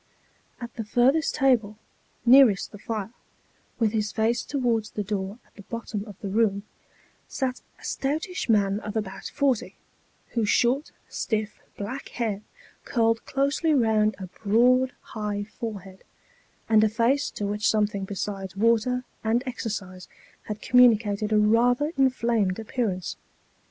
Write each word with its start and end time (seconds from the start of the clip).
At 0.59 0.73
the 0.73 0.83
furthest 0.83 1.35
table, 1.35 1.77
nearest 2.25 2.71
the 2.71 2.79
fire, 2.79 3.11
with 3.77 3.91
his 3.91 4.11
face 4.11 4.41
towards 4.41 4.89
the 4.89 5.03
door 5.03 5.37
at 5.45 5.53
the 5.53 5.61
bottom 5.61 6.05
of 6.05 6.15
the 6.21 6.27
room, 6.29 6.63
sat 7.27 7.61
a 7.79 7.83
stoutish 7.83 8.49
man 8.49 8.79
of 8.79 8.97
about 8.97 9.25
forty, 9.27 9.75
whose 10.29 10.49
short, 10.49 10.91
stiff, 11.07 11.61
black 11.77 12.09
hair 12.09 12.41
curled 12.83 13.23
closely 13.27 13.75
round 13.75 14.15
a 14.17 14.25
broad 14.25 14.93
high 15.13 15.43
fore 15.43 15.81
head, 15.81 16.03
and 16.67 16.83
a 16.83 16.89
face 16.89 17.29
to 17.29 17.45
which 17.45 17.69
something 17.69 18.03
besides 18.03 18.55
water 18.57 19.03
and 19.23 19.43
exercise 19.45 20.07
had 20.45 20.63
communicated 20.63 21.31
a 21.31 21.37
rather 21.37 21.91
inflamed 21.95 22.57
appearance. 22.57 23.17